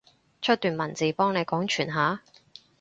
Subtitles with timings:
[0.41, 2.23] 出段文字，幫你廣傳下？